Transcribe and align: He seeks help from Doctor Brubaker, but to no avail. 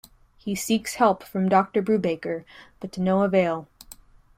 He 0.35 0.55
seeks 0.55 0.95
help 0.95 1.21
from 1.21 1.47
Doctor 1.47 1.79
Brubaker, 1.79 2.43
but 2.79 2.91
to 2.93 3.01
no 3.01 3.21
avail. 3.21 3.67